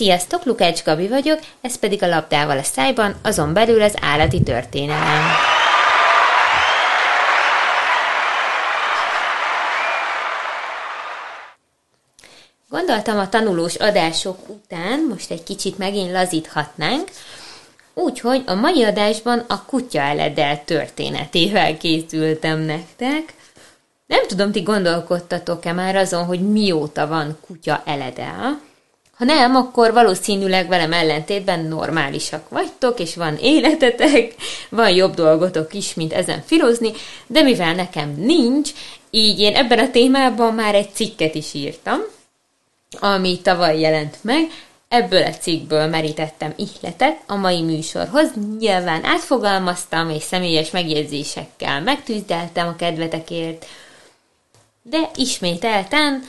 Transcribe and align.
Sziasztok, 0.00 0.44
Lukács 0.44 0.82
Gabi 0.82 1.08
vagyok, 1.08 1.38
ez 1.60 1.78
pedig 1.78 2.02
a 2.02 2.06
labdával 2.06 2.58
a 2.58 2.62
szájban, 2.62 3.14
azon 3.22 3.52
belül 3.52 3.82
az 3.82 3.94
állati 4.00 4.42
történelem. 4.42 5.22
Gondoltam 12.68 13.18
a 13.18 13.28
tanulós 13.28 13.74
adások 13.74 14.48
után, 14.48 15.06
most 15.08 15.30
egy 15.30 15.42
kicsit 15.42 15.78
megint 15.78 16.10
lazíthatnánk, 16.10 17.10
úgyhogy 17.94 18.42
a 18.46 18.54
mai 18.54 18.84
adásban 18.84 19.44
a 19.48 19.64
kutya 19.64 20.00
eledel 20.00 20.64
történetével 20.64 21.76
készültem 21.76 22.58
nektek. 22.58 23.34
Nem 24.06 24.26
tudom, 24.26 24.52
ti 24.52 24.60
gondolkodtatok-e 24.60 25.72
már 25.72 25.96
azon, 25.96 26.24
hogy 26.24 26.50
mióta 26.50 27.06
van 27.06 27.38
kutya 27.46 27.82
eledel? 27.84 28.68
Ha 29.20 29.26
nem, 29.26 29.56
akkor 29.56 29.92
valószínűleg 29.92 30.68
velem 30.68 30.92
ellentétben 30.92 31.64
normálisak 31.64 32.48
vagytok, 32.48 33.00
és 33.00 33.16
van 33.16 33.36
életetek, 33.36 34.34
van 34.68 34.90
jobb 34.90 35.14
dolgotok 35.14 35.74
is, 35.74 35.94
mint 35.94 36.12
ezen 36.12 36.42
filozni, 36.46 36.92
de 37.26 37.42
mivel 37.42 37.74
nekem 37.74 38.14
nincs, 38.18 38.70
így 39.10 39.40
én 39.40 39.56
ebben 39.56 39.78
a 39.78 39.90
témában 39.90 40.54
már 40.54 40.74
egy 40.74 40.92
cikket 40.92 41.34
is 41.34 41.54
írtam, 41.54 42.00
ami 43.00 43.40
tavaly 43.42 43.80
jelent 43.80 44.16
meg, 44.22 44.50
Ebből 44.88 45.22
a 45.22 45.30
cikkből 45.30 45.86
merítettem 45.86 46.54
ihletet 46.56 47.20
a 47.26 47.34
mai 47.34 47.62
műsorhoz, 47.62 48.28
nyilván 48.58 49.04
átfogalmaztam 49.04 50.10
és 50.10 50.22
személyes 50.22 50.70
megjegyzésekkel 50.70 51.80
megtűzdeltem 51.80 52.68
a 52.68 52.76
kedvetekért, 52.76 53.66
de 54.82 55.10
ismételten 55.14 56.22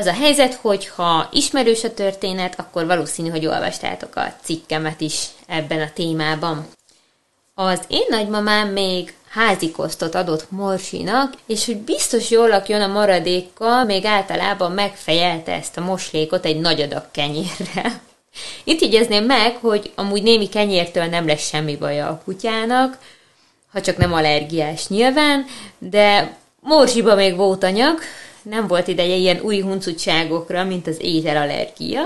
az 0.00 0.06
a 0.06 0.12
helyzet, 0.12 0.54
hogy 0.54 0.88
ha 0.88 1.28
ismerős 1.32 1.84
a 1.84 1.94
történet, 1.94 2.58
akkor 2.58 2.86
valószínű, 2.86 3.28
hogy 3.28 3.46
olvastátok 3.46 4.16
a 4.16 4.34
cikkemet 4.42 5.00
is 5.00 5.26
ebben 5.46 5.80
a 5.80 5.90
témában. 5.94 6.66
Az 7.54 7.80
én 7.88 8.04
nagymamám 8.08 8.68
még 8.68 9.14
házikosztot 9.28 10.14
adott 10.14 10.50
Morsinak, 10.50 11.32
és 11.46 11.66
hogy 11.66 11.76
biztos 11.76 12.30
jól 12.30 12.48
lakjon 12.48 12.80
a 12.80 12.86
maradékkal, 12.86 13.84
még 13.84 14.04
általában 14.04 14.72
megfejelte 14.72 15.52
ezt 15.52 15.76
a 15.76 15.84
moslékot 15.84 16.44
egy 16.44 16.60
nagy 16.60 16.80
adag 16.80 17.04
kenyérre. 17.10 18.00
Itt 18.64 18.80
igyezném 18.80 19.24
meg, 19.24 19.56
hogy 19.56 19.92
amúgy 19.94 20.22
némi 20.22 20.48
kenyértől 20.48 21.04
nem 21.04 21.26
lesz 21.26 21.48
semmi 21.48 21.76
baja 21.76 22.08
a 22.08 22.20
kutyának, 22.24 22.98
ha 23.72 23.80
csak 23.80 23.96
nem 23.96 24.12
allergiás 24.12 24.88
nyilván, 24.88 25.44
de 25.78 26.36
Morsiba 26.60 27.14
még 27.14 27.36
volt 27.36 27.62
anyag, 27.62 27.98
nem 28.42 28.66
volt 28.66 28.88
ideje 28.88 29.14
ilyen 29.14 29.40
új 29.40 29.60
huncutságokra, 29.60 30.64
mint 30.64 30.86
az 30.86 30.96
ételallergia, 31.00 32.02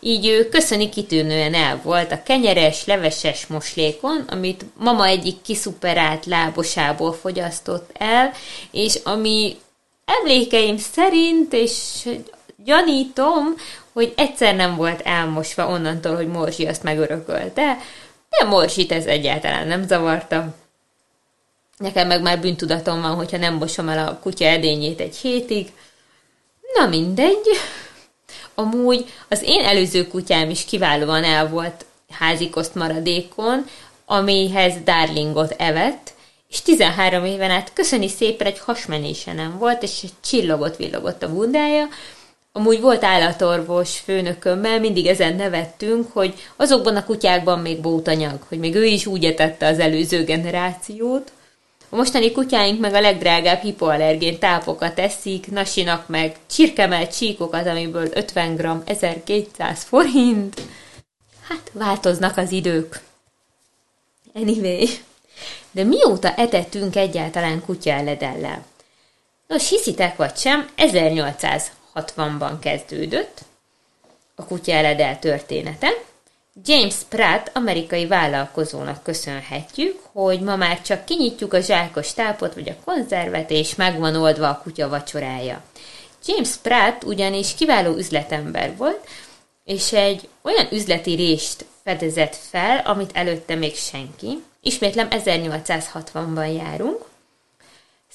így 0.00 0.26
ő 0.26 0.48
köszöni 0.48 0.88
kitűnően 0.88 1.54
el 1.54 1.80
volt 1.82 2.12
a 2.12 2.22
kenyeres, 2.22 2.84
leveses 2.84 3.46
moslékon, 3.46 4.24
amit 4.28 4.64
mama 4.78 5.06
egyik 5.06 5.42
kiszuperált 5.42 6.26
lábosából 6.26 7.12
fogyasztott 7.12 7.90
el, 7.92 8.32
és 8.70 8.98
ami 9.04 9.56
emlékeim 10.04 10.76
szerint, 10.76 11.52
és 11.52 11.74
gyanítom, 12.64 13.44
hogy 13.92 14.12
egyszer 14.16 14.54
nem 14.54 14.76
volt 14.76 15.00
elmosva 15.00 15.68
onnantól, 15.68 16.14
hogy 16.16 16.28
Morzsi 16.28 16.66
azt 16.66 16.82
megörökölte, 16.82 17.78
de 18.28 18.44
Morzsit 18.44 18.92
ez 18.92 19.04
egyáltalán 19.04 19.66
nem 19.66 19.86
zavarta. 19.86 20.54
Nekem 21.76 22.06
meg 22.06 22.22
már 22.22 22.40
bűntudatom 22.40 23.00
van, 23.00 23.14
hogyha 23.14 23.36
nem 23.36 23.54
mosom 23.54 23.88
el 23.88 24.08
a 24.08 24.18
kutya 24.18 24.44
edényét 24.44 25.00
egy 25.00 25.16
hétig. 25.16 25.72
Na 26.74 26.86
mindegy. 26.86 27.46
Amúgy 28.54 29.04
az 29.28 29.42
én 29.42 29.64
előző 29.64 30.06
kutyám 30.06 30.50
is 30.50 30.64
kiválóan 30.64 31.24
el 31.24 31.48
volt 31.48 31.84
házikoszt 32.10 32.74
maradékon, 32.74 33.66
amihez 34.04 34.74
Darlingot 34.84 35.54
evett, 35.58 36.12
és 36.48 36.62
13 36.62 37.24
éven 37.24 37.50
át 37.50 37.72
köszöni 37.72 38.08
szépen 38.08 38.46
egy 38.46 38.58
hasmenése 38.58 39.32
nem 39.32 39.58
volt, 39.58 39.82
és 39.82 40.04
csillogott 40.20 40.76
villogott 40.76 41.22
a 41.22 41.32
bundája, 41.32 41.88
Amúgy 42.56 42.80
volt 42.80 43.04
állatorvos 43.04 43.98
főnökömmel, 43.98 44.80
mindig 44.80 45.06
ezen 45.06 45.36
nevettünk, 45.36 46.12
hogy 46.12 46.34
azokban 46.56 46.96
a 46.96 47.04
kutyákban 47.04 47.58
még 47.58 47.80
bótanyag, 47.80 48.38
hogy 48.48 48.58
még 48.58 48.74
ő 48.74 48.84
is 48.84 49.06
úgy 49.06 49.24
etette 49.24 49.66
az 49.66 49.78
előző 49.78 50.24
generációt. 50.24 51.32
A 51.88 51.96
mostani 51.96 52.32
kutyáink 52.32 52.80
meg 52.80 52.94
a 52.94 53.00
legdrágább 53.00 53.60
hipoallergén 53.60 54.38
tápokat 54.38 54.98
eszik, 54.98 55.50
nasinak 55.50 56.08
meg 56.08 56.36
csirkemelt 56.46 57.16
csíkokat, 57.16 57.66
amiből 57.66 58.08
50 58.14 58.56
g 58.56 58.90
1200 58.90 59.82
forint. 59.82 60.60
Hát 61.48 61.70
változnak 61.72 62.36
az 62.36 62.52
idők. 62.52 63.00
Anyway. 64.34 64.86
De 65.70 65.84
mióta 65.84 66.34
etettünk 66.34 66.96
egyáltalán 66.96 67.62
kutya 67.64 67.90
eledellel? 67.90 68.64
Nos, 69.46 69.68
hiszitek 69.68 70.16
vagy 70.16 70.36
sem, 70.36 70.68
1860-ban 70.76 72.52
kezdődött 72.60 73.40
a 74.34 74.44
kutya 74.44 74.72
eledel 74.72 75.18
története, 75.18 75.88
James 76.64 76.94
Pratt 77.08 77.50
amerikai 77.54 78.06
vállalkozónak 78.06 79.02
köszönhetjük, 79.02 80.00
hogy 80.12 80.40
ma 80.40 80.56
már 80.56 80.82
csak 80.82 81.04
kinyitjuk 81.04 81.52
a 81.52 81.60
zsákos 81.60 82.12
tápot 82.12 82.54
vagy 82.54 82.68
a 82.68 82.84
konzervet, 82.84 83.50
és 83.50 83.74
megvan 83.74 84.16
oldva 84.16 84.48
a 84.48 84.60
kutya 84.62 84.88
vacsorája. 84.88 85.62
James 86.26 86.56
Pratt 86.62 87.04
ugyanis 87.04 87.54
kiváló 87.54 87.96
üzletember 87.96 88.76
volt, 88.76 89.08
és 89.64 89.92
egy 89.92 90.28
olyan 90.42 90.66
üzleti 90.70 91.14
rést 91.14 91.64
fedezett 91.84 92.36
fel, 92.36 92.78
amit 92.78 93.10
előtte 93.14 93.54
még 93.54 93.74
senki. 93.74 94.42
Ismétlem, 94.60 95.08
1860-ban 95.10 96.56
járunk, 96.56 97.04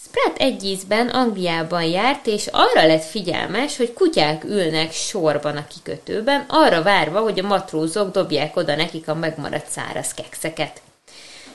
Spratt 0.06 0.38
egy 0.38 0.64
ízben 0.64 1.08
Angliában 1.08 1.84
járt, 1.84 2.28
és 2.28 2.48
arra 2.48 2.88
lett 2.88 3.04
figyelmes, 3.04 3.78
hogy 3.78 3.94
kutyák 3.94 4.44
ülnek 4.44 4.92
sorban 4.92 5.58
a 5.58 5.68
kikötőben, 5.68 6.46
arra 6.48 6.84
várva, 6.84 7.20
hogy 7.20 7.40
a 7.40 7.48
matrózok 7.48 8.12
dobják 8.12 8.56
oda 8.56 8.76
nekik 8.76 9.08
a 9.08 9.16
megmaradt 9.16 9.70
száraz 9.70 10.14
kekszeket. 10.14 10.82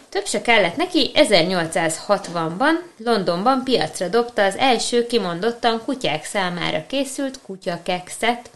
Több 0.08 0.26
se 0.26 0.42
kellett 0.42 0.76
neki, 0.76 1.10
1860-ban 1.14 2.72
Londonban 2.96 3.64
piacra 3.64 4.08
dobta 4.08 4.44
az 4.44 4.56
első 4.56 5.06
kimondottan 5.06 5.82
kutyák 5.84 6.24
számára 6.24 6.86
készült 6.86 7.40
kutyakekszet. 7.42 8.50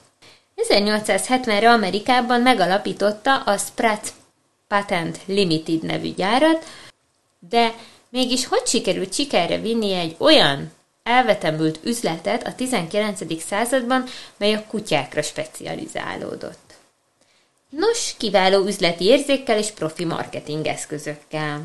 1870-re 0.56 1.70
Amerikában 1.70 2.40
megalapította 2.40 3.36
a 3.36 3.56
Spratt 3.56 4.12
Patent 4.68 5.18
Limited 5.26 5.82
nevű 5.82 6.14
gyárat, 6.14 6.64
de 7.38 7.74
Mégis 8.10 8.46
hogy 8.46 8.66
sikerült 8.66 9.12
sikerre 9.12 9.58
vinni 9.58 9.92
egy 9.92 10.14
olyan 10.18 10.72
elvetemült 11.02 11.78
üzletet 11.84 12.46
a 12.46 12.54
19. 12.54 13.42
században, 13.42 14.04
mely 14.36 14.54
a 14.54 14.64
kutyákra 14.68 15.22
specializálódott? 15.22 16.74
Nos, 17.68 18.14
kiváló 18.18 18.64
üzleti 18.66 19.04
érzékkel 19.04 19.58
és 19.58 19.70
profi 19.70 20.04
marketing 20.04 20.66
eszközökkel. 20.66 21.62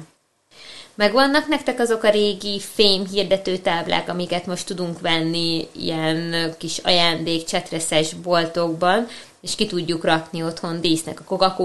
Megvannak 0.95 1.47
nektek 1.47 1.79
azok 1.79 2.03
a 2.03 2.09
régi 2.09 2.59
fém 2.59 3.07
hirdető 3.07 3.57
táblák, 3.57 4.09
amiket 4.09 4.45
most 4.45 4.65
tudunk 4.65 4.99
venni 4.99 5.67
ilyen 5.71 6.53
kis 6.57 6.77
ajándék 6.77 7.43
csetreszes 7.43 8.13
boltokban, 8.13 9.07
és 9.41 9.55
ki 9.55 9.65
tudjuk 9.65 10.03
rakni 10.03 10.43
otthon 10.43 10.81
dísznek 10.81 11.19
a 11.19 11.23
coca 11.23 11.55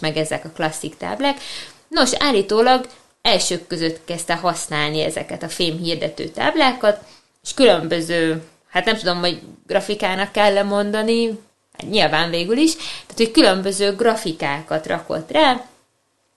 meg 0.00 0.16
ezek 0.16 0.44
a 0.44 0.50
klasszik 0.54 0.96
táblák. 0.96 1.40
Nos, 1.88 2.10
állítólag 2.18 2.86
elsők 3.28 3.66
között 3.66 4.04
kezdte 4.04 4.34
használni 4.34 5.00
ezeket 5.00 5.42
a 5.42 5.48
fém 5.48 5.78
hirdető 5.78 6.28
táblákat, 6.28 7.00
és 7.42 7.54
különböző, 7.54 8.42
hát 8.68 8.84
nem 8.84 8.96
tudom, 8.96 9.18
hogy 9.18 9.40
grafikának 9.66 10.32
kell 10.32 10.62
mondani, 10.62 11.26
hát 11.72 11.90
nyilván 11.90 12.30
végül 12.30 12.56
is, 12.56 12.74
tehát 12.76 13.16
hogy 13.16 13.30
különböző 13.30 13.96
grafikákat 13.96 14.86
rakott 14.86 15.30
rá, 15.30 15.64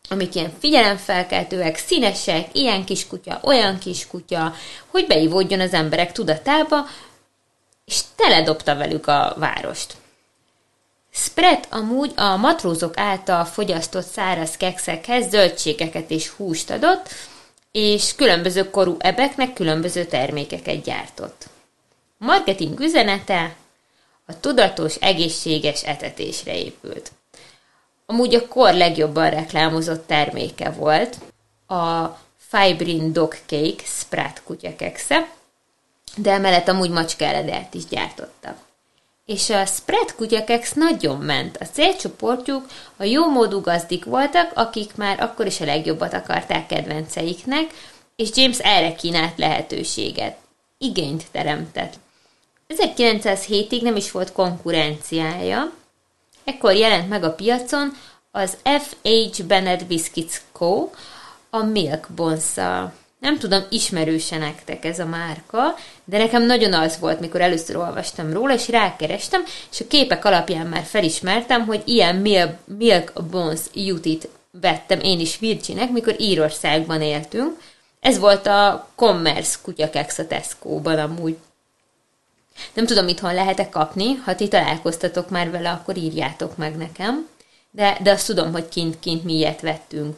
amik 0.10 0.36
ilyen 0.36 0.54
figyelemfelkeltőek, 0.60 1.78
színesek, 1.78 2.48
ilyen 2.52 2.86
kis 2.86 3.08
kutya, 3.08 3.40
olyan 3.44 3.80
kis 3.80 4.08
kutya, 4.08 4.54
hogy 4.88 5.08
beivódjon 5.08 5.60
az 5.60 5.74
emberek 5.74 6.12
tudatába, 6.12 6.88
és 7.86 8.02
teledobta 8.16 8.76
velük 8.76 9.08
a 9.08 9.36
várost. 9.38 9.94
Spread 11.14 11.68
amúgy 11.70 12.14
a 12.16 12.36
matrózok 12.36 12.98
által 12.98 13.46
fogyasztott 13.46 14.06
száraz 14.06 14.58
kekszekhez 14.58 15.30
zöldségeket 15.30 16.12
és 16.12 16.28
húst 16.28 16.70
adott, 16.70 17.10
és 17.72 18.16
különböző 18.16 18.70
korú 18.70 18.96
ebeknek 19.00 19.54
különböző 19.54 20.06
termékeket 20.06 20.84
gyártott. 20.84 21.46
Marketing 22.18 22.80
üzenete 22.80 23.56
a 24.26 24.40
tudatos, 24.40 24.96
egészséges 24.96 25.84
etetésre 25.84 26.58
épült. 26.58 27.12
Amúgy 28.06 28.36
a 28.36 28.48
kor 28.48 28.74
legjobban 28.74 29.30
reklámozott 29.30 30.08
terméke 30.08 30.70
volt 30.70 31.18
a 31.68 32.06
Fibrin 32.38 33.14
Dog 33.14 33.36
Cake 33.46 33.84
Sprat 33.86 34.42
kutyakeksze, 34.44 35.30
de 36.16 36.32
emellett 36.32 36.68
amúgy 36.68 36.90
macska 36.90 37.26
is 37.72 37.86
gyártottak. 37.86 38.58
És 39.26 39.50
a 39.50 39.66
spread 39.66 40.16
kutyakex 40.16 40.74
nagyon 40.74 41.18
ment. 41.18 41.58
A 41.58 41.66
célcsoportjuk 41.66 42.66
a 42.98 43.04
jó 43.04 43.30
módú 43.30 43.62
gazdik 43.62 44.06
voltak, 44.06 44.52
akik 44.56 44.96
már 44.96 45.22
akkor 45.22 45.46
is 45.46 45.62
a 45.62 45.66
legjobbat 45.66 46.14
akarták 46.14 46.68
kedvenceiknek, 46.68 47.74
és 48.16 48.30
James 48.36 48.60
erre 48.60 48.96
kínált 48.96 49.38
lehetőséget. 49.38 50.38
Igényt 50.78 51.26
teremtett. 51.32 51.94
1907-ig 52.70 53.82
nem 53.82 53.96
is 53.96 54.12
volt 54.12 54.32
konkurenciája, 54.32 55.72
ekkor 56.44 56.74
jelent 56.74 57.10
meg 57.10 57.24
a 57.24 57.34
piacon 57.34 57.92
az 58.32 58.58
F.H. 58.64 59.44
Bennett 59.44 59.86
Biscuits 59.86 60.42
Co., 60.52 60.90
a 61.50 61.64
Milk 61.64 62.08
Bonszal. 62.16 62.94
Nem 63.22 63.38
tudom, 63.38 63.64
ismerőse 63.70 64.38
nektek 64.38 64.86
ez 64.86 65.00
a 65.00 65.06
márka, 65.06 65.76
de 66.06 66.18
nekem 66.18 66.44
nagyon 66.44 66.74
az 66.74 67.00
volt, 67.00 67.20
mikor 67.20 67.42
először 67.42 67.76
olvastam 67.76 68.34
róla, 68.34 68.54
és 68.54 68.70
rákerestem, 68.70 69.44
és 69.72 69.80
a 69.80 69.88
képek 69.88 70.26
alapján 70.26 70.68
már 70.68 70.84
felismertem, 70.84 71.66
hogy 71.66 71.82
ilyen 71.86 72.16
Milk, 72.66 73.14
Bones 73.32 73.62
jutit 73.74 74.28
vettem 74.62 75.00
én 75.00 75.20
is 75.20 75.40
Virginek, 75.40 75.92
mikor 75.92 76.16
Írországban 76.20 77.02
éltünk. 77.02 77.62
Ez 78.00 78.20
volt 78.20 78.48
a 78.48 78.88
Commerce 78.96 79.58
kutyakex 79.62 80.18
a 80.18 80.28
Tesco-ban 80.28 81.00
amúgy. 81.00 81.38
Nem 82.74 82.86
tudom, 82.86 83.08
itthon 83.08 83.34
lehet-e 83.34 83.70
kapni, 83.70 84.14
ha 84.14 84.36
ti 84.36 84.48
találkoztatok 84.48 85.30
már 85.30 85.52
vele, 85.52 85.70
akkor 85.70 85.98
írjátok 85.98 86.58
meg 86.58 86.78
nekem, 86.78 87.28
de, 87.72 87.98
de 88.02 88.12
azt 88.12 88.26
tudom, 88.26 88.52
hogy 88.52 88.70
kint-kint 88.70 89.24
mi 89.24 89.34
ilyet 89.34 89.62
vettünk. 89.62 90.16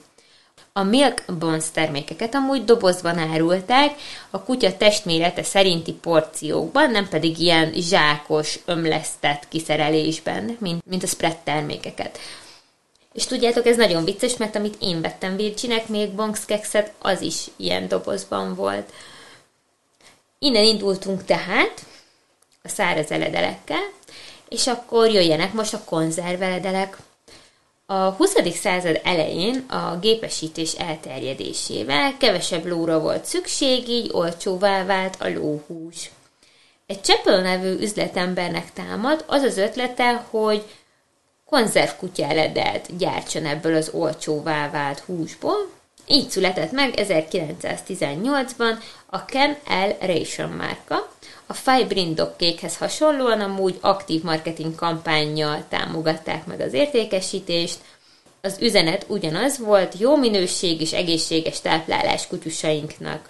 A 0.75 0.83
Milk 0.83 1.23
Bones 1.39 1.71
termékeket 1.71 2.35
amúgy 2.35 2.65
dobozban 2.65 3.17
árulták, 3.17 3.95
a 4.29 4.43
kutya 4.43 4.77
testmérete 4.77 5.43
szerinti 5.43 5.93
porciókban, 5.93 6.91
nem 6.91 7.09
pedig 7.09 7.39
ilyen 7.39 7.71
zsákos, 7.73 8.59
ömlesztett 8.65 9.47
kiszerelésben, 9.47 10.57
mint, 10.59 10.85
mint 10.85 11.03
a 11.03 11.07
spread 11.07 11.37
termékeket. 11.37 12.19
És 13.13 13.25
tudjátok, 13.25 13.65
ez 13.65 13.77
nagyon 13.77 14.03
vicces, 14.03 14.37
mert 14.37 14.55
amit 14.55 14.75
én 14.79 15.01
vettem 15.01 15.35
Virginek, 15.35 15.87
még 15.87 16.11
Bonks 16.11 16.45
kekszet, 16.45 16.93
az 16.99 17.21
is 17.21 17.47
ilyen 17.55 17.87
dobozban 17.87 18.55
volt. 18.55 18.93
Innen 20.39 20.63
indultunk 20.63 21.25
tehát 21.25 21.85
a 22.63 22.67
száraz 22.67 23.11
eledelekkel, 23.11 23.89
és 24.49 24.67
akkor 24.67 25.09
jöjjenek 25.09 25.53
most 25.53 25.73
a 25.73 25.83
konzerveledelek. 25.83 26.97
A 27.85 28.09
20. 28.09 28.33
század 28.53 28.99
elején 29.03 29.57
a 29.57 29.97
gépesítés 30.01 30.73
elterjedésével 30.73 32.17
kevesebb 32.17 32.65
lóra 32.65 32.99
volt 32.99 33.25
szükség, 33.25 33.87
így 33.87 34.09
olcsóvá 34.13 34.85
vált 34.85 35.15
a 35.19 35.29
lóhús. 35.29 36.09
Egy 36.85 37.01
Csepel 37.01 37.41
nevű 37.41 37.77
üzletembernek 37.79 38.73
támad 38.73 39.23
az 39.27 39.41
az 39.41 39.57
ötlete, 39.57 40.25
hogy 40.29 40.63
konzervkutyáledelt 41.45 42.97
gyártson 42.97 43.45
ebből 43.45 43.75
az 43.75 43.89
olcsóvá 43.93 44.69
vált 44.69 44.99
húsból. 44.99 45.71
Így 46.07 46.29
született 46.29 46.71
meg 46.71 46.93
1918-ban 46.95 48.77
a 49.05 49.25
Ken 49.25 49.57
L. 49.67 50.05
Ration 50.05 50.49
márka, 50.49 51.12
a 51.47 51.53
Fibrin 51.53 52.15
dokkékhez 52.15 52.77
hasonlóan 52.77 53.39
amúgy 53.39 53.77
aktív 53.81 54.23
marketing 54.23 54.75
kampányjal 54.75 55.65
támogatták 55.69 56.45
meg 56.45 56.59
az 56.59 56.73
értékesítést. 56.73 57.77
Az 58.41 58.57
üzenet 58.61 59.05
ugyanaz 59.07 59.59
volt, 59.59 59.97
jó 59.97 60.15
minőség 60.15 60.81
és 60.81 60.93
egészséges 60.93 61.61
táplálás 61.61 62.27
kutyusainknak. 62.27 63.29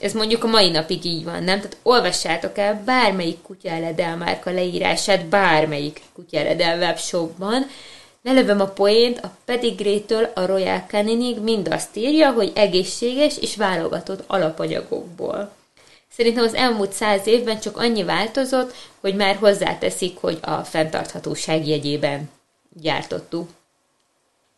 Ez 0.00 0.12
mondjuk 0.12 0.44
a 0.44 0.46
mai 0.46 0.70
napig 0.70 1.04
így 1.04 1.24
van, 1.24 1.42
nem? 1.42 1.60
Tehát 1.60 1.76
olvassátok 1.82 2.58
el 2.58 2.82
bármelyik 2.84 3.42
kutyaeledel 3.42 4.16
márka 4.16 4.50
leírását 4.50 5.26
bármelyik 5.26 6.00
kutyaeledel 6.14 6.78
webshopban, 6.78 7.66
Lelövöm 8.22 8.60
a 8.60 8.66
poént, 8.66 9.20
a 9.20 9.36
pedigrétől 9.44 10.30
a 10.34 10.46
Royal 10.46 10.84
Caninig 10.88 11.40
mind 11.40 11.68
azt 11.68 11.96
írja, 11.96 12.32
hogy 12.32 12.52
egészséges 12.54 13.38
és 13.38 13.56
válogatott 13.56 14.24
alapanyagokból. 14.26 15.52
Szerintem 16.18 16.44
az 16.44 16.54
elmúlt 16.54 16.92
száz 16.92 17.26
évben 17.26 17.60
csak 17.60 17.76
annyi 17.76 18.02
változott, 18.04 18.74
hogy 19.00 19.14
már 19.14 19.36
hozzáteszik, 19.36 20.16
hogy 20.18 20.38
a 20.42 20.64
fenntarthatóság 20.64 21.66
jegyében 21.66 22.30
gyártottuk. 22.80 23.48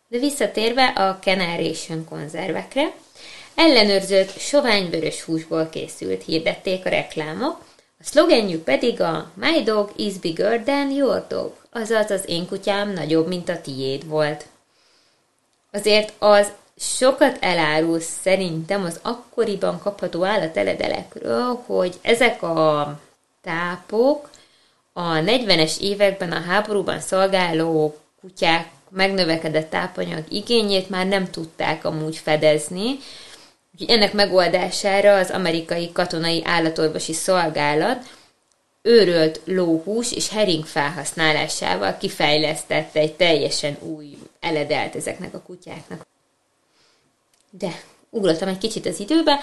De 0.07 0.17
visszatérve 0.17 0.85
a 0.85 1.19
Canariation 1.21 2.05
konzervekre, 2.09 2.91
ellenőrzött 3.55 4.39
soványvörös 4.39 5.21
húsból 5.21 5.69
készült, 5.69 6.23
hirdették 6.23 6.85
a 6.85 6.89
reklámok, 6.89 7.65
a 7.99 8.03
szlogenjük 8.03 8.63
pedig 8.63 9.01
a 9.01 9.31
My 9.33 9.63
dog 9.63 9.91
is 9.95 10.13
bigger 10.13 10.63
than 10.63 10.91
your 10.91 11.25
dog, 11.27 11.55
azaz 11.71 12.11
az 12.11 12.23
én 12.25 12.47
kutyám 12.47 12.89
nagyobb, 12.93 13.27
mint 13.27 13.49
a 13.49 13.61
tiéd 13.61 14.07
volt. 14.07 14.45
Azért 15.71 16.13
az 16.19 16.51
sokat 16.81 17.37
elárul 17.39 17.99
szerintem 17.99 18.83
az 18.83 18.99
akkoriban 19.01 19.79
kapható 19.79 20.23
állateledelekről, 20.23 21.63
hogy 21.65 21.99
ezek 22.01 22.43
a 22.43 22.99
tápok 23.41 24.29
a 24.93 25.13
40-es 25.13 25.79
években 25.79 26.31
a 26.31 26.41
háborúban 26.41 26.99
szolgáló 26.99 27.97
kutyák 28.21 28.69
megnövekedett 28.89 29.69
tápanyag 29.69 30.23
igényét 30.29 30.89
már 30.89 31.07
nem 31.07 31.29
tudták 31.29 31.85
amúgy 31.85 32.17
fedezni, 32.17 32.97
ennek 33.87 34.13
megoldására 34.13 35.15
az 35.15 35.29
amerikai 35.29 35.91
katonai 35.91 36.41
állatorvosi 36.45 37.13
szolgálat 37.13 38.09
őrölt 38.81 39.41
lóhús 39.45 40.11
és 40.11 40.29
hering 40.29 40.65
felhasználásával 40.65 41.97
kifejlesztette 41.97 42.99
egy 42.99 43.13
teljesen 43.13 43.77
új 43.81 44.17
eledelt 44.39 44.95
ezeknek 44.95 45.33
a 45.33 45.41
kutyáknak. 45.41 46.05
De 47.51 47.81
ugrottam 48.09 48.47
egy 48.47 48.57
kicsit 48.57 48.85
az 48.85 48.99
időbe, 48.99 49.39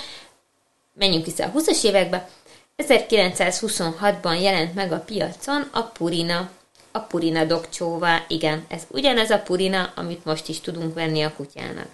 menjünk 0.95 1.25
vissza 1.25 1.45
a 1.45 1.53
20-as 1.53 1.85
évekbe. 1.85 2.29
1926-ban 2.77 4.41
jelent 4.41 4.75
meg 4.75 4.93
a 4.93 5.01
piacon 5.01 5.69
a 5.73 5.83
Purina. 5.83 6.51
A 6.93 6.99
Purina 6.99 7.45
dokcsóvá, 7.45 8.25
igen, 8.29 8.65
ez 8.69 8.83
ugyanez 8.89 9.31
a 9.31 9.39
Purina, 9.39 9.93
amit 9.95 10.25
most 10.25 10.49
is 10.49 10.61
tudunk 10.61 10.95
venni 10.95 11.23
a 11.23 11.33
kutyának. 11.37 11.89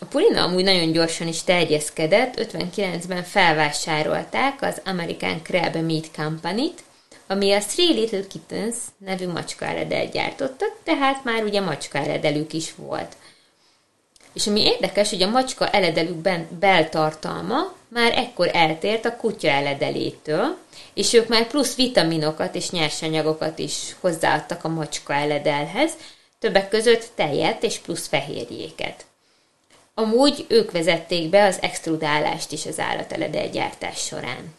A 0.00 0.04
Purina 0.04 0.42
amúgy 0.42 0.64
nagyon 0.64 0.92
gyorsan 0.92 1.28
is 1.28 1.42
terjeszkedett, 1.42 2.34
59-ben 2.52 3.22
felvásárolták 3.22 4.62
az 4.62 4.80
American 4.84 5.42
Crab 5.42 5.76
Meat 5.76 6.10
Company-t, 6.16 6.82
ami 7.26 7.52
a 7.52 7.60
Three 7.60 7.92
Little 7.92 8.26
Kittens 8.26 8.76
nevű 8.98 9.28
macska 9.28 9.64
eredel 9.64 10.06
gyártottak, 10.06 10.76
tehát 10.84 11.24
már 11.24 11.42
ugye 11.42 11.60
macska 11.60 11.98
eredelük 11.98 12.52
is 12.52 12.74
volt. 12.74 13.16
És 14.38 14.46
ami 14.46 14.60
érdekes, 14.60 15.10
hogy 15.10 15.22
a 15.22 15.30
macska 15.30 15.68
eledelükben 15.68 16.48
beltartalma 16.60 17.74
már 17.88 18.12
ekkor 18.18 18.50
eltért 18.52 19.04
a 19.04 19.16
kutya 19.16 19.48
eledelétől, 19.48 20.56
és 20.94 21.12
ők 21.12 21.28
már 21.28 21.46
plusz 21.46 21.74
vitaminokat 21.74 22.54
és 22.54 22.70
nyersanyagokat 22.70 23.58
is 23.58 23.96
hozzáadtak 24.00 24.64
a 24.64 24.68
macska 24.68 25.12
eledelhez, 25.12 25.92
többek 26.38 26.68
között 26.68 27.10
tejet 27.14 27.62
és 27.62 27.78
plusz 27.78 28.06
fehérjéket. 28.06 29.04
Amúgy 29.94 30.44
ők 30.48 30.70
vezették 30.70 31.30
be 31.30 31.44
az 31.44 31.58
extrudálást 31.60 32.52
is 32.52 32.66
az 32.66 32.78
állateledel 32.78 33.48
gyártás 33.48 33.98
során. 33.98 34.54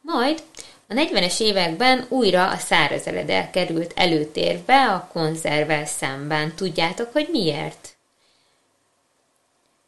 Majd 0.00 0.42
a 0.88 0.94
40-es 0.94 1.40
években 1.40 2.06
újra 2.08 2.48
a 2.48 2.56
száraz 2.56 3.06
eledel 3.06 3.50
került 3.50 3.92
előtérbe 3.94 4.84
a 4.84 5.08
konzervvel 5.12 5.86
szemben. 5.86 6.54
Tudjátok, 6.54 7.12
hogy 7.12 7.28
miért? 7.32 7.92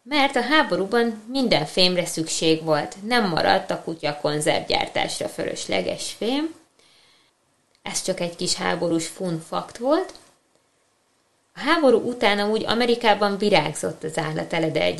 Mert 0.08 0.36
a 0.36 0.42
háborúban 0.42 1.22
minden 1.28 1.66
fémre 1.66 2.06
szükség 2.06 2.62
volt, 2.62 2.96
nem 3.02 3.28
maradt 3.28 3.70
a 3.70 3.82
kutya 3.82 4.18
konzervgyártásra 4.20 5.28
fölösleges 5.28 6.12
fém. 6.12 6.54
Ez 7.82 8.02
csak 8.02 8.20
egy 8.20 8.36
kis 8.36 8.54
háborús 8.54 9.06
fun 9.06 9.40
fakt 9.40 9.78
volt, 9.78 10.12
a 11.56 11.60
háború 11.60 11.98
után 11.98 12.38
amúgy 12.38 12.64
Amerikában 12.64 13.38
virágzott 13.38 14.02
az 14.02 14.18
állateledel 14.18 14.94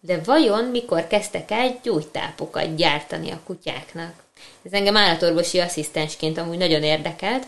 de 0.00 0.20
vajon 0.24 0.64
mikor 0.64 1.06
kezdtek 1.06 1.50
el 1.50 1.78
gyógytápokat 1.82 2.74
gyártani 2.76 3.30
a 3.30 3.40
kutyáknak? 3.44 4.22
Ez 4.62 4.72
engem 4.72 4.96
állatorvosi 4.96 5.60
asszisztensként 5.60 6.38
amúgy 6.38 6.58
nagyon 6.58 6.82
érdekelt. 6.82 7.46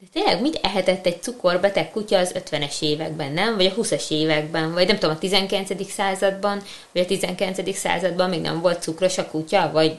De 0.00 0.06
tényleg 0.12 0.40
mit 0.40 0.58
ehetett 0.62 1.06
egy 1.06 1.22
cukorbeteg 1.22 1.90
kutya 1.90 2.18
az 2.18 2.34
50-es 2.34 2.82
években, 2.82 3.32
nem? 3.32 3.56
Vagy 3.56 3.66
a 3.66 3.74
20-as 3.74 4.10
években? 4.10 4.72
Vagy 4.72 4.86
nem 4.86 4.98
tudom, 4.98 5.14
a 5.14 5.18
19. 5.18 5.90
században? 5.90 6.62
Vagy 6.92 7.02
a 7.02 7.06
19. 7.06 7.76
században 7.76 8.28
még 8.28 8.40
nem 8.40 8.60
volt 8.60 8.82
cukros 8.82 9.18
a 9.18 9.28
kutya? 9.28 9.70
Vagy... 9.72 9.96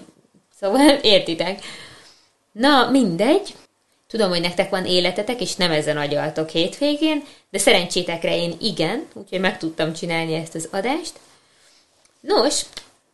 Szóval 0.60 0.90
értitek. 1.16 1.62
Na, 2.52 2.90
mindegy. 2.90 3.56
Tudom, 4.08 4.30
hogy 4.30 4.42
nektek 4.42 4.70
van 4.70 4.86
életetek, 4.86 5.42
és 5.42 5.56
nem 5.56 5.72
ezen 5.72 5.98
agyaltok 5.98 6.50
hétvégén, 6.50 7.24
de 7.50 7.58
szerencsétekre 7.58 8.36
én 8.36 8.56
igen, 8.62 9.08
úgyhogy 9.14 9.40
meg 9.40 9.58
tudtam 9.58 9.94
csinálni 9.94 10.34
ezt 10.34 10.56
az 10.56 10.68
adást. 10.72 11.14
Nos, 12.20 12.62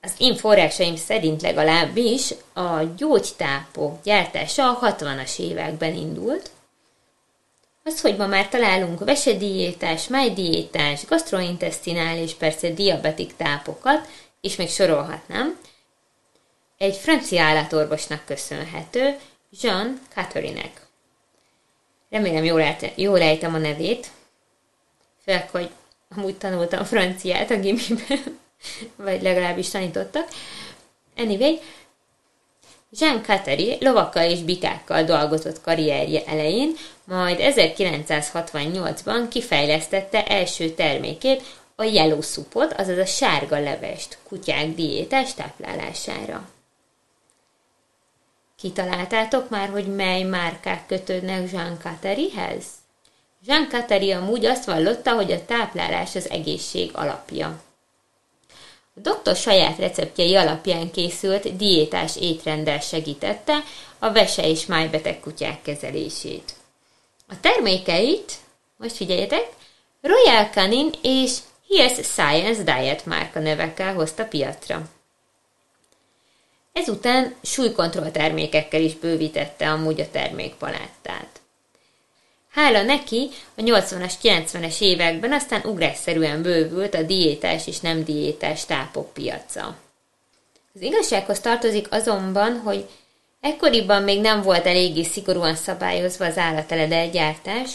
az 0.02 0.12
én 0.18 0.36
forrásaim 0.36 0.96
szerint 0.96 1.42
legalábbis 1.42 2.34
a 2.54 2.82
gyógytápok 2.98 4.04
gyártása 4.04 4.70
a 4.70 4.96
60-as 4.96 5.40
években 5.40 5.96
indult. 5.96 6.50
Az, 7.88 8.02
hogy 8.02 8.18
ma 8.18 8.28
már 8.28 8.50
találunk 8.50 9.00
vesediétás, 9.00 10.08
májdiétás, 10.08 11.06
gastrointestinál 11.06 12.18
és 12.18 12.34
persze 12.34 12.70
diabetik 12.70 13.36
tápokat, 13.36 14.08
és 14.42 14.56
még 14.56 14.70
sorolhatnám, 14.70 15.60
egy 16.78 16.96
francia 16.96 17.44
állatorvosnak 17.44 18.26
köszönhető, 18.26 19.18
Jean 19.62 20.00
Catherinek. 20.14 20.88
Remélem 22.10 22.44
jól, 22.44 22.62
ejtem, 22.62 22.92
jól 22.96 23.22
ejtem 23.22 23.54
a 23.54 23.58
nevét, 23.58 24.08
főleg, 25.24 25.50
hogy 25.50 25.70
amúgy 26.16 26.38
tanultam 26.38 26.84
franciát 26.84 27.52
a 27.52 27.60
gimiben, 27.60 28.40
vagy 28.96 29.22
legalábbis 29.22 29.70
tanítottak. 29.70 30.28
Anyway, 31.18 31.60
Jean 33.00 33.24
Cateri 33.24 33.78
lovakkal 33.80 34.30
és 34.30 34.40
bikákkal 34.40 35.04
dolgozott 35.04 35.62
karrierje 35.62 36.24
elején, 36.26 36.76
majd 37.04 37.38
1968-ban 37.40 39.26
kifejlesztette 39.30 40.26
első 40.26 40.70
termékét, 40.70 41.44
a 41.76 41.84
yellow 41.84 42.22
supot, 42.22 42.74
azaz 42.74 42.98
a 42.98 43.06
sárga 43.06 43.60
levest 43.60 44.18
kutyák 44.24 44.76
diétás 44.76 45.34
táplálására. 45.34 46.50
Kitaláltátok 48.58 49.50
már, 49.50 49.70
hogy 49.70 49.96
mely 49.96 50.24
márkák 50.24 50.86
kötődnek 50.86 51.52
Jean 51.52 51.78
Caterihez? 51.82 52.66
Jean 53.46 53.70
Cateri 53.70 54.12
amúgy 54.12 54.46
azt 54.46 54.66
vallotta, 54.66 55.14
hogy 55.14 55.32
a 55.32 55.46
táplálás 55.46 56.16
az 56.16 56.30
egészség 56.30 56.90
alapja. 56.94 57.62
Doktor 58.98 59.36
saját 59.36 59.78
receptjei 59.78 60.36
alapján 60.36 60.92
készült 60.92 61.56
diétás 61.56 62.16
étrenddel 62.18 62.80
segítette 62.80 63.64
a 64.00 64.12
vese 64.12 64.50
és 64.50 64.66
májbeteg 64.66 65.20
kutyák 65.20 65.62
kezelését. 65.62 66.54
A 67.28 67.40
termékeit, 67.40 68.34
most 68.78 68.96
figyeljetek, 68.96 69.48
Royal 70.02 70.46
Canin 70.46 70.90
és 71.02 71.38
Here's 71.70 72.04
Science 72.04 72.64
Diet 72.64 73.06
márka 73.06 73.40
nevekkel 73.40 73.94
hozta 73.94 74.26
piacra. 74.26 74.82
Ezután 76.74 77.36
súlykontroll 77.42 78.12
termékekkel 78.12 78.82
is 78.82 78.94
bővítette 78.94 79.72
amúgy 79.72 80.02
a 80.02 80.10
termékpaláttát. 80.12 81.42
Hála 82.56 82.84
neki 82.84 83.30
a 83.56 83.62
80-as, 83.62 84.14
90-es 84.24 84.82
években 84.82 85.32
aztán 85.32 85.62
ugrásszerűen 85.66 86.42
bővült 86.42 86.94
a 86.94 87.02
diétás 87.02 87.68
és 87.68 87.80
nem 87.80 88.04
diétás 88.04 88.66
tápok 88.66 89.14
piaca. 89.14 89.76
Az 90.76 90.82
igazsághoz 90.82 91.40
tartozik 91.40 91.88
azonban, 91.92 92.60
hogy 92.60 92.86
ekkoriban 93.42 94.04
még 94.04 94.22
nem 94.22 94.42
volt 94.42 94.66
eléggé 94.66 95.04
szigorúan 95.04 95.56
szabályozva 95.56 96.26
az 96.26 96.38
állateledel 96.38 97.10
gyártás, 97.10 97.70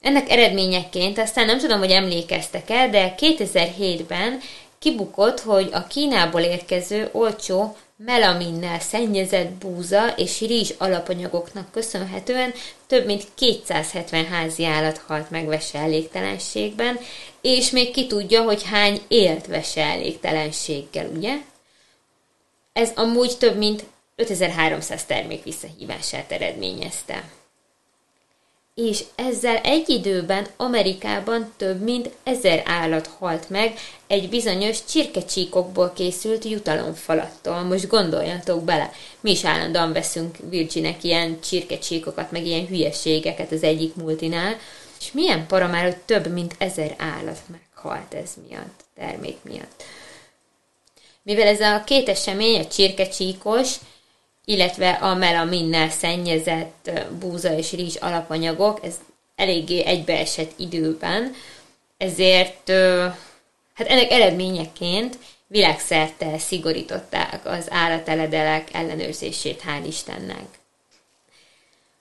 ennek 0.00 0.30
eredményeként 0.30 1.18
aztán 1.18 1.46
nem 1.46 1.58
tudom, 1.58 1.78
hogy 1.78 1.90
emlékeztek 1.90 2.70
el, 2.70 2.90
de 2.90 3.14
2007-ben 3.18 4.40
kibukott, 4.78 5.40
hogy 5.40 5.68
a 5.72 5.86
Kínából 5.86 6.40
érkező 6.40 7.08
olcsó 7.12 7.76
melaminnel 8.04 8.80
szennyezett 8.80 9.50
búza 9.50 10.08
és 10.16 10.40
rizs 10.40 10.70
alapanyagoknak 10.78 11.70
köszönhetően 11.70 12.52
több 12.86 13.06
mint 13.06 13.26
270 13.34 14.26
házi 14.26 14.64
állat 14.64 14.98
halt 14.98 15.30
meg 15.30 15.46
veseelégtelenségben, 15.46 16.98
és 17.40 17.70
még 17.70 17.90
ki 17.90 18.06
tudja, 18.06 18.42
hogy 18.42 18.62
hány 18.64 19.00
élt 19.08 19.46
veseelégtelenséggel, 19.46 21.06
ugye? 21.06 21.34
Ez 22.72 22.90
amúgy 22.94 23.38
több 23.38 23.56
mint 23.56 23.84
5300 24.16 25.04
termék 25.04 25.42
visszahívását 25.42 26.32
eredményezte 26.32 27.24
és 28.74 29.04
ezzel 29.14 29.56
egy 29.56 29.88
időben 29.88 30.46
Amerikában 30.56 31.52
több 31.56 31.80
mint 31.80 32.10
ezer 32.22 32.62
állat 32.66 33.06
halt 33.06 33.50
meg 33.50 33.78
egy 34.06 34.28
bizonyos 34.28 34.84
csirkecsíkokból 34.84 35.92
készült 35.92 36.44
jutalomfalattól. 36.44 37.62
Most 37.62 37.88
gondoljatok 37.88 38.64
bele, 38.64 38.92
mi 39.20 39.30
is 39.30 39.44
állandóan 39.44 39.92
veszünk 39.92 40.36
Virginek 40.48 41.04
ilyen 41.04 41.40
csirkecsíkokat, 41.40 42.30
meg 42.30 42.46
ilyen 42.46 42.66
hülyeségeket 42.66 43.52
az 43.52 43.62
egyik 43.62 43.94
multinál, 43.94 44.56
és 45.00 45.12
milyen 45.12 45.46
para 45.46 45.68
már, 45.68 45.82
hogy 45.82 45.96
több 45.96 46.32
mint 46.32 46.54
ezer 46.58 46.94
állat 46.98 47.40
meghalt 47.46 48.14
ez 48.14 48.30
miatt, 48.48 48.84
termék 48.94 49.36
miatt. 49.42 49.82
Mivel 51.22 51.46
ez 51.46 51.60
a 51.60 51.82
két 51.84 52.08
esemény, 52.08 52.60
a 52.60 52.66
csirkecsíkos, 52.66 53.74
illetve 54.44 54.90
a 54.90 55.14
melaminnel 55.14 55.90
szennyezett 55.90 56.90
búza 57.18 57.56
és 57.56 57.72
rizs 57.72 57.96
alapanyagok, 57.96 58.84
ez 58.84 58.94
eléggé 59.36 59.84
egybeesett 59.84 60.52
időben, 60.56 61.34
ezért 61.96 62.70
hát 63.74 63.86
ennek 63.86 64.10
eredményeként 64.10 65.18
világszerte 65.46 66.38
szigorították 66.38 67.46
az 67.46 67.66
állateledelek 67.70 68.68
ellenőrzését, 68.72 69.62
hál' 69.66 69.86
Istennek. 69.86 70.46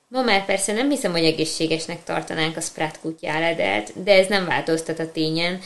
Ma 0.07 0.21
már 0.21 0.45
persze 0.45 0.73
nem 0.73 0.89
hiszem, 0.89 1.11
hogy 1.11 1.25
egészségesnek 1.25 2.03
tartanánk 2.03 2.57
a 2.57 2.61
Sprat 2.61 2.99
kutyáledelt, 2.99 4.03
de 4.03 4.13
ez 4.13 4.27
nem 4.27 4.45
változtat 4.45 4.99
a 4.99 5.11
tényen, 5.11 5.59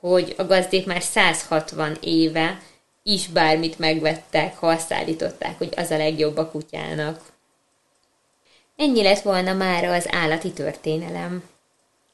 hogy 0.00 0.34
a 0.36 0.44
gazdék 0.44 0.86
már 0.86 1.02
160 1.02 1.96
éve 2.00 2.60
is 3.08 3.26
bármit 3.26 3.78
megvettek, 3.78 4.56
ha 4.56 4.66
azt 4.66 4.92
állították, 4.92 5.58
hogy 5.58 5.72
az 5.76 5.90
a 5.90 5.96
legjobb 5.96 6.36
a 6.36 6.50
kutyának. 6.50 7.20
Ennyi 8.76 9.02
lett 9.02 9.22
volna 9.22 9.52
mára 9.52 9.92
az 9.92 10.06
állati 10.10 10.52
történelem. 10.52 11.42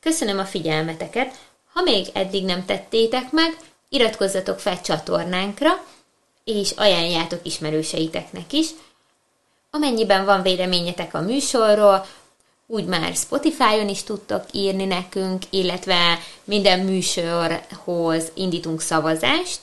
Köszönöm 0.01 0.39
a 0.39 0.45
figyelmeteket, 0.45 1.35
ha 1.73 1.83
még 1.83 2.07
eddig 2.13 2.45
nem 2.45 2.65
tettétek 2.65 3.31
meg, 3.31 3.57
iratkozzatok 3.89 4.59
fel 4.59 4.81
csatornánkra, 4.81 5.85
és 6.45 6.71
ajánljátok 6.71 7.41
ismerőseiteknek 7.43 8.53
is. 8.53 8.69
Amennyiben 9.71 10.25
van 10.25 10.43
véleményetek 10.43 11.15
a 11.15 11.21
műsorról, 11.21 12.07
úgy 12.67 12.85
már 12.85 13.15
Spotify-on 13.15 13.89
is 13.89 14.03
tudtok 14.03 14.45
írni 14.51 14.85
nekünk, 14.85 15.43
illetve 15.51 16.19
minden 16.45 16.81
műsorhoz 16.81 18.31
indítunk 18.35 18.81
szavazást, 18.81 19.59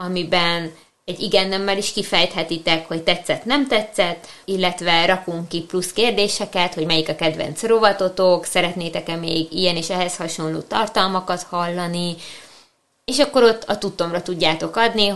amiben 0.00 0.72
egy 1.04 1.20
igen-nemmel 1.20 1.76
is 1.76 1.92
kifejthetitek, 1.92 2.88
hogy 2.88 3.02
tetszett, 3.02 3.44
nem 3.44 3.66
tetszett, 3.66 4.26
illetve 4.44 5.06
rakunk 5.06 5.48
ki 5.48 5.60
plusz 5.60 5.92
kérdéseket, 5.92 6.74
hogy 6.74 6.86
melyik 6.86 7.08
a 7.08 7.14
kedvenc 7.14 7.62
rovatotok, 7.62 8.44
szeretnétek-e 8.44 9.16
még 9.16 9.52
ilyen 9.52 9.76
és 9.76 9.90
ehhez 9.90 10.16
hasonló 10.16 10.60
tartalmakat 10.60 11.42
hallani, 11.42 12.16
és 13.04 13.18
akkor 13.18 13.42
ott 13.42 13.64
a 13.64 13.78
tudtomra 13.78 14.22
tudjátok 14.22 14.76
adni, 14.76 15.08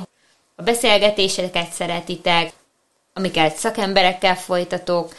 a 0.57 0.62
beszélgetéseket 0.62 1.73
szeretitek, 1.73 2.53
amiket 3.15 3.57
szakemberekkel 3.57 4.37
folytatok, 4.37 5.15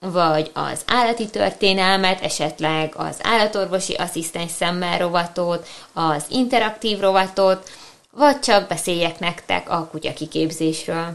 vagy 0.00 0.50
az 0.54 0.82
állati 0.86 1.26
történelmet, 1.26 2.22
esetleg 2.22 2.92
az 2.96 3.16
állatorvosi 3.22 3.94
asszisztens 3.94 4.50
szemmel 4.50 4.98
rovatot, 4.98 5.66
az 5.92 6.24
interaktív 6.28 7.00
rovatot, 7.00 7.70
vagy 8.10 8.40
csak 8.40 8.68
beszéljek 8.68 9.18
nektek 9.18 9.70
a 9.70 9.86
kutya 9.86 10.12
kiképzésről. 10.12 11.14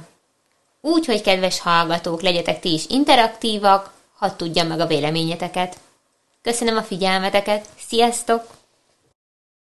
Úgy, 0.82 1.06
hogy 1.06 1.22
kedves 1.22 1.60
hallgatók, 1.60 2.22
legyetek 2.22 2.60
ti 2.60 2.74
is 2.74 2.86
interaktívak, 2.88 3.94
hadd 4.16 4.36
tudjam 4.38 4.68
meg 4.68 4.80
a 4.80 4.88
véleményeteket. 4.88 5.78
Köszönöm 6.42 6.78
a 6.78 6.84
figyelmeteket, 6.84 7.66
sziasztok! 7.88 8.55